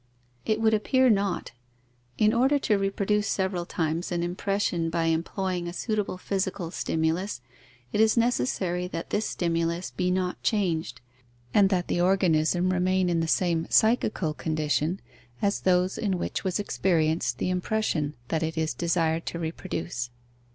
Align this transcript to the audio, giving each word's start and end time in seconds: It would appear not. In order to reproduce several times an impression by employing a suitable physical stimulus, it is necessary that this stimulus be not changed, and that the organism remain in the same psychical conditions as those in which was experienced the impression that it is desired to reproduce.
It 0.47 0.59
would 0.59 0.73
appear 0.73 1.11
not. 1.11 1.51
In 2.17 2.33
order 2.33 2.57
to 2.57 2.75
reproduce 2.79 3.27
several 3.27 3.67
times 3.67 4.11
an 4.11 4.23
impression 4.23 4.89
by 4.89 5.03
employing 5.05 5.67
a 5.67 5.73
suitable 5.73 6.17
physical 6.17 6.71
stimulus, 6.71 7.39
it 7.93 8.01
is 8.01 8.17
necessary 8.17 8.87
that 8.87 9.11
this 9.11 9.29
stimulus 9.29 9.91
be 9.91 10.09
not 10.09 10.41
changed, 10.41 11.01
and 11.53 11.69
that 11.69 11.87
the 11.87 12.01
organism 12.01 12.73
remain 12.73 13.09
in 13.11 13.19
the 13.19 13.27
same 13.27 13.67
psychical 13.69 14.33
conditions 14.33 15.01
as 15.39 15.59
those 15.59 15.99
in 15.99 16.17
which 16.17 16.43
was 16.43 16.57
experienced 16.59 17.37
the 17.37 17.51
impression 17.51 18.15
that 18.29 18.41
it 18.41 18.57
is 18.57 18.73
desired 18.73 19.27
to 19.27 19.37
reproduce. 19.37 20.09